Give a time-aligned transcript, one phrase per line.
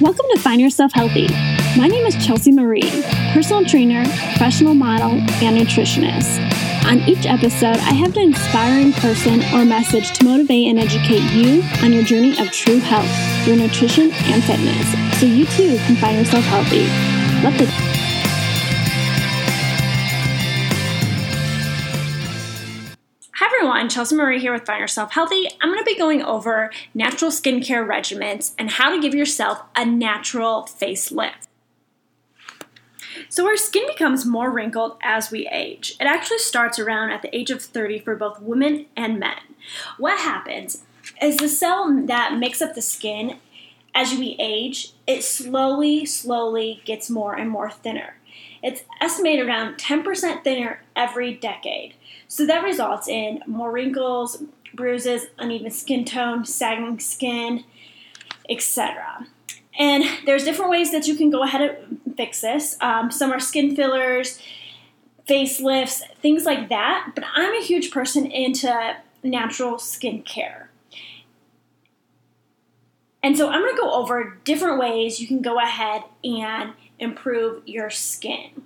[0.00, 1.26] Welcome to Find Yourself Healthy.
[1.76, 3.02] My name is Chelsea Marie,
[3.32, 6.38] personal trainer, professional model, and nutritionist.
[6.86, 11.64] On each episode, I have an inspiring person or message to motivate and educate you
[11.82, 13.10] on your journey of true health
[13.44, 16.86] through nutrition and fitness so you too can find yourself healthy.
[17.42, 17.97] Love to
[23.78, 25.46] everyone, Chelsea Marie here with Find Yourself Healthy.
[25.60, 29.84] I'm going to be going over natural skincare regimens and how to give yourself a
[29.84, 31.46] natural facelift.
[33.28, 35.94] So, our skin becomes more wrinkled as we age.
[36.00, 39.54] It actually starts around at the age of 30 for both women and men.
[39.96, 40.82] What happens
[41.22, 43.36] is the cell that makes up the skin
[43.94, 48.16] as we age, it slowly, slowly gets more and more thinner.
[48.62, 51.94] It's estimated around 10% thinner every decade.
[52.26, 54.42] So that results in more wrinkles,
[54.74, 57.64] bruises, uneven skin tone, sagging skin,
[58.48, 59.26] etc.
[59.78, 62.76] And there's different ways that you can go ahead and fix this.
[62.80, 64.42] Um, some are skin fillers,
[65.28, 67.12] facelifts, things like that.
[67.14, 70.70] But I'm a huge person into natural skin care.
[73.22, 77.62] And so I'm going to go over different ways you can go ahead and improve
[77.66, 78.62] your skin.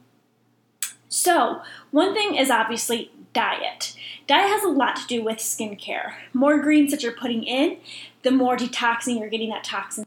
[1.09, 3.95] So, one thing is obviously diet.
[4.27, 6.15] Diet has a lot to do with skincare.
[6.33, 7.79] More greens that you're putting in,
[8.23, 10.07] the more detoxing you're getting that toxin.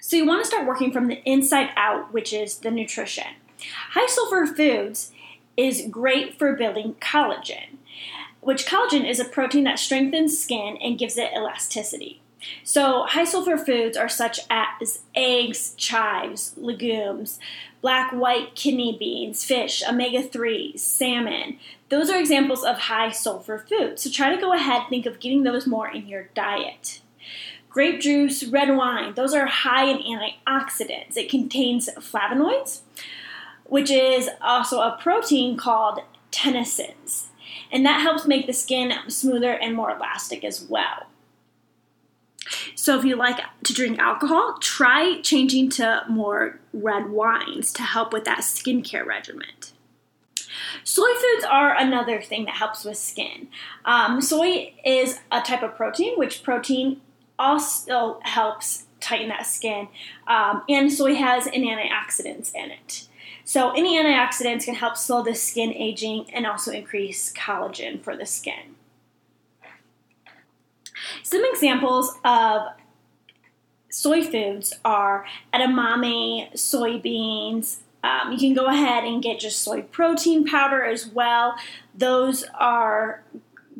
[0.00, 3.26] So, you want to start working from the inside out, which is the nutrition.
[3.90, 5.12] High sulfur foods
[5.56, 7.78] is great for building collagen,
[8.40, 12.20] which collagen is a protein that strengthens skin and gives it elasticity.
[12.64, 17.38] So, high sulfur foods are such as eggs, chives, legumes,
[17.80, 21.58] black white kidney beans, fish, omega 3s, salmon.
[21.88, 24.02] Those are examples of high sulfur foods.
[24.02, 27.00] So, try to go ahead and think of getting those more in your diet.
[27.68, 31.16] Grape juice, red wine, those are high in antioxidants.
[31.16, 32.80] It contains flavonoids,
[33.64, 37.26] which is also a protein called tenasins.
[37.70, 41.06] And that helps make the skin smoother and more elastic as well.
[42.76, 48.12] So if you like to drink alcohol, try changing to more red wines to help
[48.12, 49.48] with that skincare regimen.
[50.84, 53.48] Soy foods are another thing that helps with skin.
[53.84, 57.00] Um, soy is a type of protein, which protein
[57.38, 59.88] also helps tighten that skin,
[60.26, 63.08] um, and soy has an antioxidants in it.
[63.44, 68.26] So any antioxidants can help slow the skin aging and also increase collagen for the
[68.26, 68.75] skin.
[71.22, 72.68] Some examples of
[73.90, 77.78] soy foods are edamame, soybeans.
[78.04, 81.56] Um, you can go ahead and get just soy protein powder as well.
[81.94, 83.24] Those are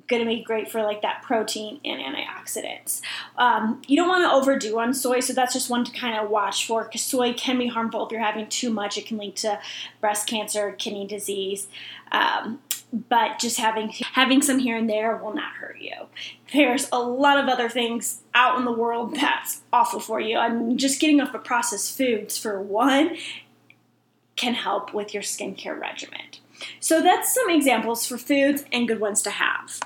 [0.08, 3.00] going to be great for like that protein and antioxidants.
[3.36, 6.30] Um, you don't want to overdo on soy, so that's just one to kind of
[6.30, 8.96] watch for because soy can be harmful if you're having too much.
[8.96, 9.58] It can lead to
[10.00, 11.68] breast cancer, kidney disease.
[12.12, 12.60] Um,
[13.08, 16.06] but just having having some here and there will not hurt you.
[16.52, 20.38] There's a lot of other things out in the world that's awful for you.
[20.38, 23.16] I mean, just getting off of processed foods for one
[24.36, 26.20] can help with your skincare regimen.
[26.80, 29.80] So that's some examples for foods and good ones to have.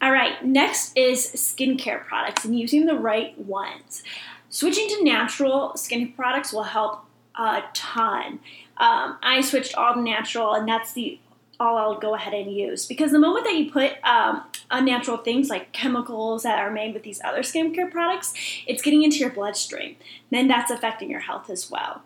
[0.00, 4.02] All right, next is skincare products and using the right ones.
[4.50, 7.04] Switching to natural skincare products will help
[7.36, 8.40] a ton.
[8.76, 11.18] Um, I switched all the natural, and that's the
[11.62, 15.48] all I'll go ahead and use because the moment that you put um, unnatural things
[15.48, 18.34] like chemicals that are made with these other skincare products,
[18.66, 19.94] it's getting into your bloodstream.
[20.30, 22.02] Then that's affecting your health as well.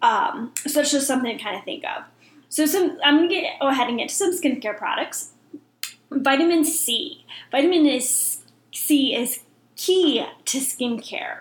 [0.00, 2.04] Um, so it's just something to kind of think of.
[2.48, 5.32] So some, I'm gonna get, go ahead and get to some skincare products.
[6.12, 7.24] Vitamin C.
[7.50, 8.38] Vitamin is,
[8.72, 9.40] C is
[9.74, 11.40] key to skincare.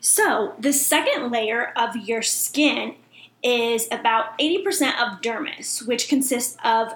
[0.00, 2.96] So, the second layer of your skin
[3.44, 6.92] is about 80% of dermis, which consists of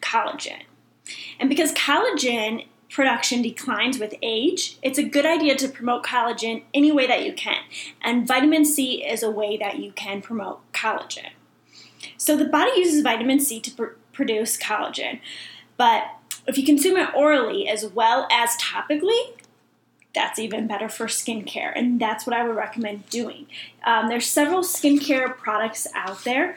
[0.00, 0.62] collagen.
[1.38, 6.92] And because collagen production declines with age, it's a good idea to promote collagen any
[6.92, 7.62] way that you can.
[8.02, 11.30] And vitamin C is a way that you can promote collagen.
[12.16, 15.20] So the body uses vitamin C to pr- produce collagen,
[15.76, 16.04] but
[16.46, 19.39] if you consume it orally as well as topically,
[20.14, 23.46] that's even better for skincare, and that's what I would recommend doing.
[23.84, 26.56] Um, there's several skincare products out there,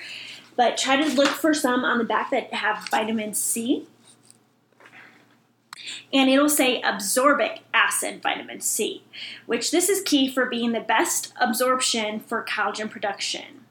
[0.56, 3.88] but try to look for some on the back that have vitamin C.
[6.12, 9.04] And it'll say absorbic acid vitamin C,
[9.46, 13.66] which this is key for being the best absorption for collagen production.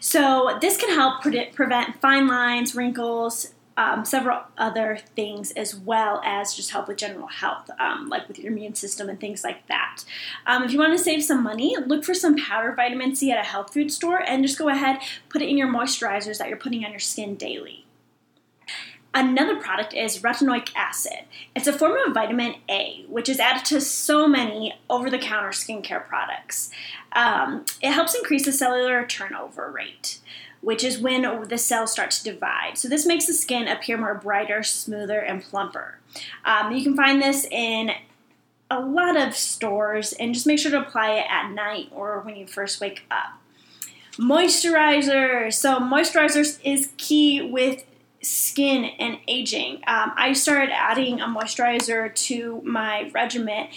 [0.00, 6.20] So, this can help pre- prevent fine lines, wrinkles, um, several other things as well
[6.24, 9.66] as just help with general health, um, like with your immune system and things like
[9.68, 10.04] that.
[10.46, 13.38] Um, if you want to save some money, look for some powder vitamin C at
[13.38, 14.98] a health food store and just go ahead,
[15.28, 17.86] put it in your moisturizers that you're putting on your skin daily.
[19.14, 21.26] Another product is retinoic acid.
[21.54, 25.50] It's a form of vitamin A, which is added to so many over the counter
[25.50, 26.70] skincare products.
[27.12, 30.18] Um, it helps increase the cellular turnover rate,
[30.62, 32.78] which is when the cells start to divide.
[32.78, 35.98] So, this makes the skin appear more brighter, smoother, and plumper.
[36.44, 37.90] Um, you can find this in
[38.70, 42.36] a lot of stores, and just make sure to apply it at night or when
[42.36, 43.38] you first wake up.
[44.12, 45.52] Moisturizer.
[45.52, 47.84] So, moisturizers is key with
[48.22, 49.76] skin and aging.
[49.86, 53.68] Um, I started adding a moisturizer to my regimen,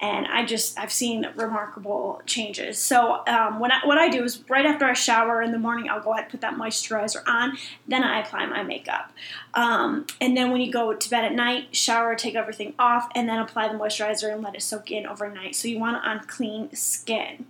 [0.00, 2.78] and I just I've seen remarkable changes.
[2.78, 5.88] So um, when I, what I do is right after I shower in the morning,
[5.88, 7.56] I'll go ahead and put that moisturizer on.
[7.86, 9.12] Then I apply my makeup,
[9.54, 13.28] um, and then when you go to bed at night, shower, take everything off, and
[13.28, 15.54] then apply the moisturizer and let it soak in overnight.
[15.54, 17.46] So you want it on clean skin.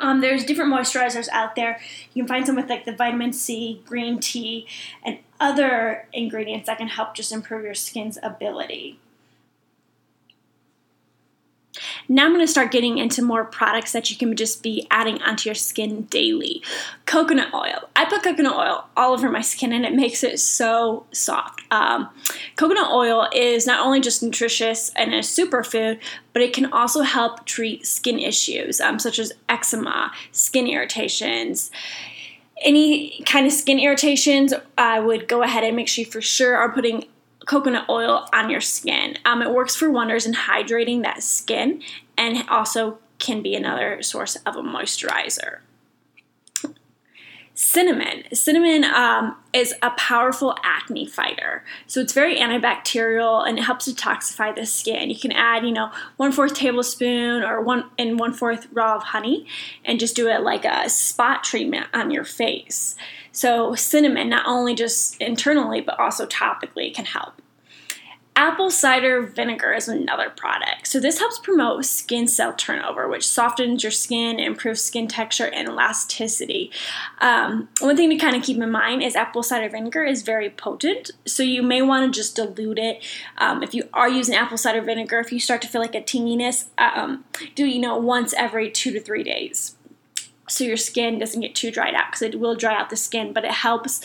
[0.00, 1.78] Um, there's different moisturizers out there.
[2.14, 4.66] You can find some with like the vitamin C, green tea,
[5.02, 8.98] and other ingredients that can help just improve your skin's ability.
[12.10, 15.22] Now I'm going to start getting into more products that you can just be adding
[15.22, 16.60] onto your skin daily.
[17.06, 17.88] Coconut oil.
[17.94, 21.62] I put coconut oil all over my skin and it makes it so soft.
[21.70, 22.08] Um,
[22.56, 26.00] coconut oil is not only just nutritious and a superfood,
[26.32, 31.70] but it can also help treat skin issues um, such as eczema, skin irritations
[32.62, 36.56] any kind of skin irritations, I would go ahead and make sure you for sure
[36.56, 37.06] are putting
[37.46, 39.16] coconut oil on your skin.
[39.24, 41.82] Um, it works for wonders in hydrating that skin
[42.16, 45.58] and also can be another source of a moisturizer.
[47.54, 48.24] Cinnamon.
[48.32, 51.62] Cinnamon um, is a powerful acne fighter.
[51.86, 55.10] So it's very antibacterial and it helps detoxify the skin.
[55.10, 59.02] You can add, you know, one fourth tablespoon or one and one fourth raw of
[59.02, 59.46] honey
[59.84, 62.96] and just do it like a spot treatment on your face.
[63.32, 67.39] So cinnamon, not only just internally but also topically, can help.
[68.36, 70.86] Apple cider vinegar is another product.
[70.86, 75.68] So, this helps promote skin cell turnover, which softens your skin, improves skin texture and
[75.68, 76.70] elasticity.
[77.20, 80.48] Um, one thing to kind of keep in mind is apple cider vinegar is very
[80.48, 83.04] potent, so you may want to just dilute it.
[83.38, 86.00] Um, if you are using apple cider vinegar, if you start to feel like a
[86.00, 87.24] tinginess, um,
[87.54, 89.76] do you know once every two to three days
[90.50, 93.32] so your skin doesn't get too dried out because it will dry out the skin,
[93.32, 94.00] but it helps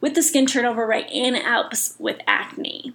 [0.00, 2.94] with the skin turnover rate and it helps with acne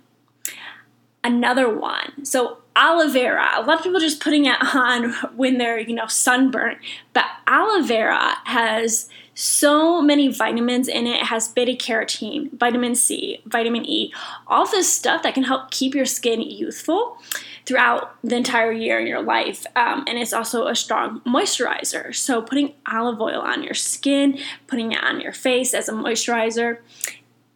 [1.27, 2.25] another one.
[2.25, 6.07] So aloe vera, a lot of people just putting it on when they're, you know,
[6.07, 6.79] sunburnt,
[7.13, 11.17] but aloe vera has so many vitamins in it.
[11.17, 14.11] It has beta carotene, vitamin C, vitamin E,
[14.47, 17.19] all this stuff that can help keep your skin youthful
[17.67, 19.67] throughout the entire year in your life.
[19.75, 22.15] Um, and it's also a strong moisturizer.
[22.15, 26.79] So putting olive oil on your skin, putting it on your face as a moisturizer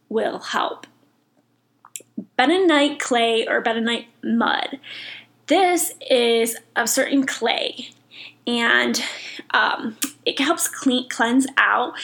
[0.08, 0.86] will help
[2.38, 4.78] bentonite clay or bentonite mud.
[5.46, 7.90] This is a certain clay,
[8.46, 9.02] and
[9.50, 11.94] um, it helps clean cleanse out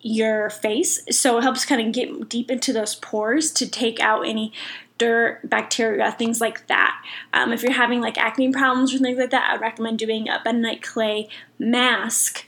[0.00, 1.00] your face.
[1.10, 4.52] So it helps kind of get deep into those pores to take out any
[4.98, 7.02] dirt, bacteria, things like that.
[7.32, 10.40] Um, if you're having like acne problems or things like that, I'd recommend doing a
[10.44, 12.44] bentonite clay mask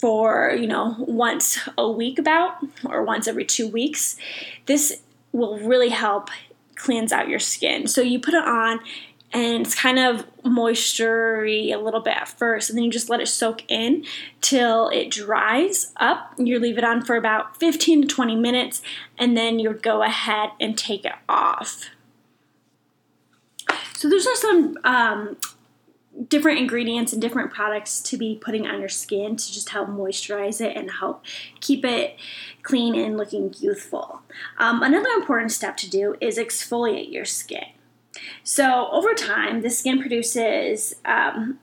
[0.00, 4.16] for you know once a week about or once every two weeks
[4.66, 5.00] this
[5.32, 6.30] will really help
[6.78, 7.86] cleanse out your skin.
[7.86, 8.80] So you put it on
[9.32, 13.20] and it's kind of moistury a little bit at first, and then you just let
[13.20, 14.04] it soak in
[14.40, 16.32] till it dries up.
[16.38, 18.80] You leave it on for about 15 to 20 minutes,
[19.18, 21.90] and then you go ahead and take it off.
[23.94, 25.36] So those are some um,
[26.26, 30.60] different ingredients and different products to be putting on your skin to just help moisturize
[30.60, 31.24] it and help
[31.60, 32.16] keep it
[32.62, 34.20] clean and looking youthful.
[34.58, 37.66] Um, another important step to do is exfoliate your skin.
[38.42, 41.60] So, over time, the skin produces um,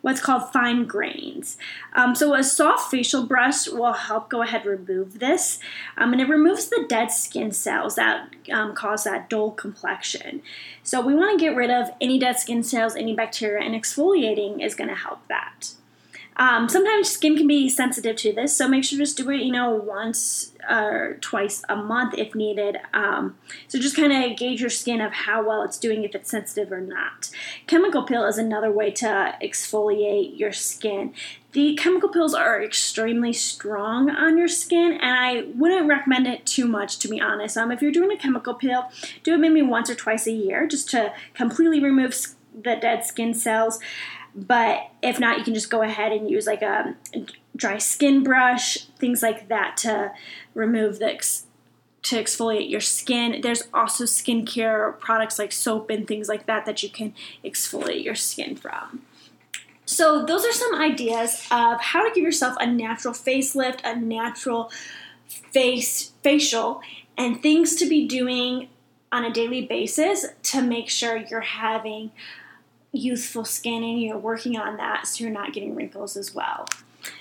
[0.00, 1.56] what's called fine grains.
[1.94, 5.58] Um, so a soft facial brush will help go ahead remove this,
[5.96, 10.42] um, and it removes the dead skin cells that um, cause that dull complexion.
[10.82, 14.64] So we want to get rid of any dead skin cells, any bacteria, and exfoliating
[14.64, 15.74] is going to help that.
[16.36, 19.42] Um, sometimes skin can be sensitive to this, so make sure to just do it,
[19.42, 22.78] you know, once or twice a month if needed.
[22.94, 23.36] Um,
[23.68, 26.72] so just kind of gauge your skin of how well it's doing, if it's sensitive
[26.72, 27.30] or not.
[27.66, 31.12] Chemical peel is another way to exfoliate your skin.
[31.52, 36.66] The chemical peels are extremely strong on your skin, and I wouldn't recommend it too
[36.66, 37.58] much, to be honest.
[37.58, 38.90] Um, if you're doing a chemical peel,
[39.22, 42.16] do it maybe once or twice a year just to completely remove
[42.54, 43.78] the dead skin cells.
[44.34, 46.94] But if not, you can just go ahead and use like a
[47.54, 50.12] dry skin brush, things like that to
[50.54, 51.44] remove the ex-
[52.04, 53.40] to exfoliate your skin.
[53.42, 58.14] There's also skincare products like soap and things like that that you can exfoliate your
[58.14, 59.02] skin from.
[59.84, 64.70] So, those are some ideas of how to give yourself a natural facelift, a natural
[65.26, 66.80] face facial,
[67.18, 68.68] and things to be doing
[69.10, 72.10] on a daily basis to make sure you're having
[72.92, 76.66] youthful skin and you're working on that so you're not getting wrinkles as well.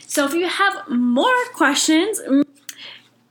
[0.06, 2.22] So if you have more questions,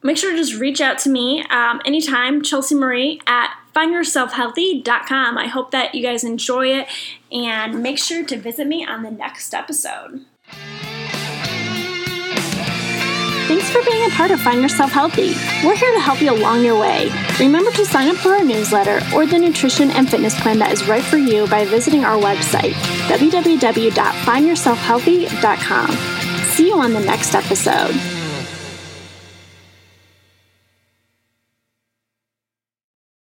[0.02, 5.38] make sure to just reach out to me um, anytime, Chelsea Marie at findyourselfhealthy.com.
[5.38, 6.88] I hope that you guys enjoy it
[7.30, 10.24] and make sure to visit me on the next episode.
[14.10, 15.34] A part of Find Yourself Healthy.
[15.64, 17.10] We're here to help you along your way.
[17.38, 20.88] Remember to sign up for our newsletter or the nutrition and fitness plan that is
[20.88, 22.72] right for you by visiting our website,
[23.08, 25.90] www.findyourselfhealthy.com.
[26.46, 28.09] See you on the next episode.